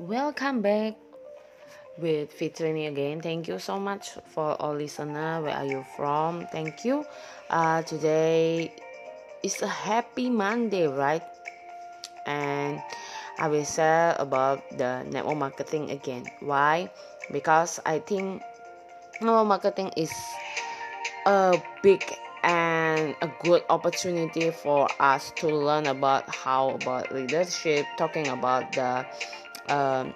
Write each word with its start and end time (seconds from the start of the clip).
welcome 0.00 0.60
back 0.60 0.94
with 1.98 2.36
Fitrini 2.36 2.88
again. 2.88 3.20
Thank 3.20 3.48
you 3.48 3.58
so 3.58 3.78
much 3.78 4.10
for 4.34 4.60
all 4.60 4.74
listener. 4.74 5.40
Where 5.42 5.54
are 5.54 5.64
you 5.64 5.84
from? 5.96 6.46
Thank 6.50 6.84
you. 6.84 7.04
Uh, 7.50 7.82
today 7.82 8.74
is 9.42 9.62
a 9.62 9.68
happy 9.68 10.28
Monday, 10.30 10.86
right? 10.86 11.22
And 12.26 12.82
I 13.38 13.48
will 13.48 13.64
share 13.64 14.16
about 14.18 14.62
the 14.76 15.04
network 15.04 15.36
marketing 15.36 15.90
again. 15.90 16.26
Why? 16.40 16.90
Because 17.30 17.80
I 17.86 17.98
think 18.00 18.42
network 19.20 19.46
marketing 19.46 19.92
is 19.96 20.12
a 21.26 21.60
big 21.82 22.02
and 22.44 23.16
a 23.22 23.30
good 23.42 23.62
opportunity 23.70 24.50
for 24.50 24.86
us 25.00 25.32
to 25.36 25.48
learn 25.48 25.86
about 25.86 26.28
how 26.28 26.70
about 26.76 27.10
leadership 27.12 27.86
talking 27.96 28.28
about 28.28 28.70
the 28.72 29.06
um, 29.68 30.14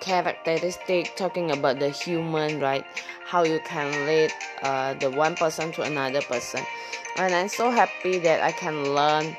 characteristic 0.00 1.16
talking 1.16 1.50
about 1.50 1.78
the 1.78 1.88
human 1.88 2.60
right? 2.60 2.84
How 3.24 3.42
you 3.44 3.60
can 3.64 4.06
lead 4.06 4.32
uh, 4.62 4.94
the 4.94 5.10
one 5.10 5.34
person 5.34 5.72
to 5.72 5.82
another 5.82 6.20
person. 6.22 6.60
And 7.16 7.34
i'm 7.34 7.48
so 7.48 7.70
happy 7.70 8.18
that 8.18 8.42
i 8.42 8.52
can 8.52 8.94
learn 8.94 9.36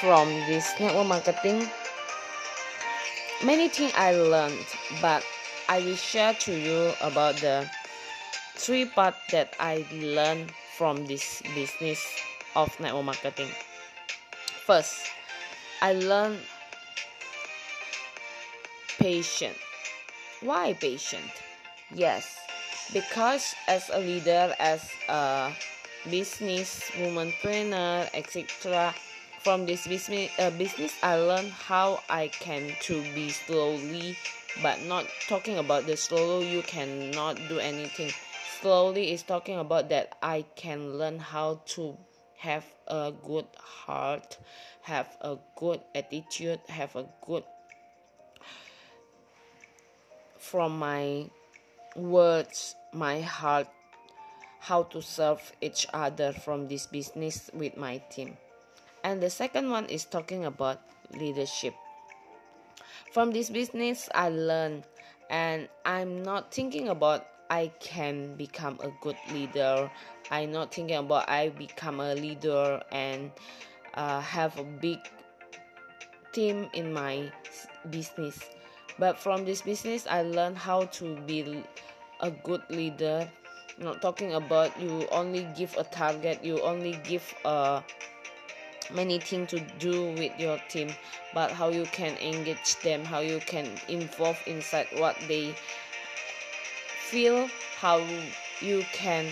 from 0.00 0.28
this 0.48 0.68
network 0.80 1.06
marketing. 1.06 1.68
Many 3.44 3.68
things 3.68 3.92
i 3.96 4.12
learned 4.12 4.66
but 5.00 5.24
i 5.68 5.78
will 5.80 5.96
share 5.96 6.34
to 6.34 6.52
you 6.52 6.92
about 7.00 7.36
the 7.36 7.70
three 8.56 8.84
parts 8.84 9.18
that 9.30 9.54
i 9.60 9.86
learned 9.92 10.52
from 10.76 11.06
this 11.06 11.40
business 11.54 12.04
of 12.56 12.68
network 12.80 13.04
marketing. 13.04 13.48
First 14.66 15.06
I 15.82 15.94
learned 15.94 16.40
patient. 18.98 19.56
Why 20.42 20.74
patient? 20.74 21.32
Yes, 21.94 22.36
because 22.92 23.54
as 23.66 23.88
a 23.88 23.98
leader, 23.98 24.54
as 24.60 24.84
a 25.08 25.52
business 26.08 26.90
woman 27.00 27.32
trainer, 27.40 28.08
etc. 28.12 28.94
From 29.40 29.64
this 29.64 29.86
business, 29.86 30.30
uh, 30.38 30.50
business, 30.50 30.92
I 31.02 31.16
learned 31.16 31.52
how 31.52 32.00
I 32.10 32.28
can 32.28 32.76
to 32.82 33.00
be 33.14 33.30
slowly, 33.30 34.18
but 34.62 34.82
not 34.84 35.06
talking 35.28 35.56
about 35.56 35.86
the 35.86 35.96
slow. 35.96 36.40
You 36.40 36.60
cannot 36.60 37.40
do 37.48 37.58
anything. 37.58 38.12
Slowly 38.60 39.12
is 39.12 39.22
talking 39.22 39.58
about 39.58 39.88
that 39.88 40.16
I 40.20 40.44
can 40.56 40.98
learn 40.98 41.18
how 41.18 41.62
to 41.72 41.96
have 42.40 42.64
a 42.88 43.12
good 43.12 43.46
heart, 43.58 44.38
have 44.82 45.16
a 45.20 45.36
good 45.56 45.80
attitude, 45.94 46.60
have 46.68 46.96
a 46.96 47.04
good 47.20 47.44
from 50.38 50.78
my 50.78 51.28
words, 51.94 52.74
my 52.92 53.20
heart, 53.20 53.68
how 54.58 54.82
to 54.84 55.02
serve 55.02 55.52
each 55.60 55.86
other 55.92 56.32
from 56.32 56.66
this 56.66 56.86
business 56.86 57.50
with 57.52 57.76
my 57.76 57.98
team. 58.08 58.36
And 59.04 59.22
the 59.22 59.28
second 59.30 59.70
one 59.70 59.84
is 59.86 60.06
talking 60.06 60.46
about 60.46 60.80
leadership. 61.12 61.74
From 63.12 63.32
this 63.32 63.50
business, 63.50 64.08
I 64.14 64.30
learn, 64.30 64.84
and 65.28 65.68
I'm 65.84 66.22
not 66.22 66.52
thinking 66.52 66.88
about 66.88 67.26
I 67.50 67.72
can 67.80 68.36
become 68.36 68.78
a 68.80 68.88
good 69.02 69.16
leader. 69.32 69.90
I'm 70.30 70.52
not 70.52 70.72
thinking 70.74 70.96
about 70.96 71.28
I 71.28 71.50
become 71.50 72.00
a 72.00 72.14
leader 72.14 72.82
and 72.92 73.30
uh, 73.94 74.20
have 74.20 74.58
a 74.58 74.64
big 74.64 74.98
team 76.32 76.68
in 76.72 76.92
my 76.92 77.32
business. 77.90 78.38
But 78.98 79.18
from 79.18 79.44
this 79.44 79.62
business, 79.62 80.06
I 80.08 80.22
learned 80.22 80.58
how 80.58 80.84
to 81.00 81.16
be 81.26 81.64
a 82.20 82.30
good 82.30 82.62
leader. 82.70 83.28
Not 83.78 84.02
talking 84.02 84.34
about 84.34 84.78
you 84.80 85.08
only 85.10 85.48
give 85.56 85.74
a 85.78 85.84
target, 85.84 86.44
you 86.44 86.60
only 86.60 87.00
give 87.02 87.34
a 87.44 87.82
many 88.92 89.18
things 89.20 89.50
to 89.50 89.60
do 89.78 90.12
with 90.14 90.32
your 90.38 90.58
team, 90.68 90.90
but 91.32 91.50
how 91.50 91.68
you 91.68 91.84
can 91.86 92.16
engage 92.18 92.76
them, 92.82 93.04
how 93.04 93.20
you 93.20 93.38
can 93.38 93.66
involve 93.88 94.36
inside 94.46 94.86
what 94.98 95.16
they 95.28 95.54
feel 97.10 97.48
how 97.80 98.00
you 98.60 98.84
can 98.92 99.26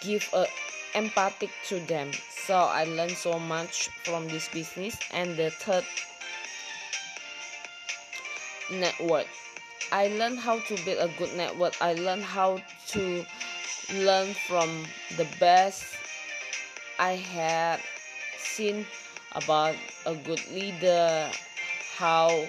give 0.00 0.28
a 0.32 0.46
empathic 0.94 1.50
to 1.68 1.80
them. 1.80 2.10
So 2.46 2.54
i 2.54 2.84
learned 2.84 3.16
so 3.16 3.38
much 3.38 3.88
from 4.04 4.28
this 4.28 4.48
business 4.48 4.96
and 5.12 5.36
the 5.36 5.50
third 5.50 5.84
network. 8.70 9.26
I 9.92 10.08
learned 10.08 10.38
how 10.38 10.58
to 10.58 10.74
build 10.84 10.98
a 10.98 11.12
good 11.18 11.36
network. 11.36 11.74
I 11.80 11.94
learned 11.94 12.24
how 12.24 12.58
to 12.88 13.24
learn 13.94 14.34
from 14.48 14.84
the 15.16 15.26
best 15.38 15.84
i 16.98 17.12
had 17.12 17.78
seen 18.36 18.84
about 19.32 19.76
a 20.06 20.14
good 20.14 20.40
leader 20.50 21.30
how 21.96 22.48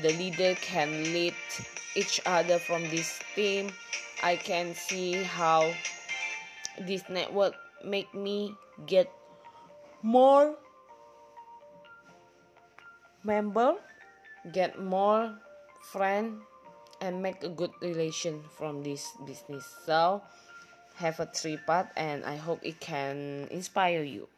the 0.00 0.10
leader 0.14 0.54
can 0.62 1.02
lead 1.12 1.34
each 1.94 2.20
other 2.24 2.58
from 2.58 2.82
this 2.84 3.18
team. 3.34 3.70
I 4.22 4.36
can 4.36 4.74
see 4.74 5.22
how 5.22 5.74
this 6.86 7.04
network 7.08 7.54
make 7.84 8.12
me 8.14 8.54
get 8.86 9.10
more 10.02 10.56
member 13.24 13.76
get 14.52 14.80
more 14.80 15.36
friend 15.92 16.40
and 17.00 17.22
make 17.22 17.42
a 17.44 17.48
good 17.48 17.72
relation 17.80 18.42
from 18.56 18.82
this 18.82 19.12
business. 19.24 19.64
So 19.84 20.22
have 21.00 21.18
a 21.18 21.26
three 21.26 21.56
part 21.56 21.88
and 21.96 22.24
i 22.28 22.36
hope 22.36 22.60
it 22.62 22.78
can 22.78 23.48
inspire 23.50 24.04
you 24.04 24.28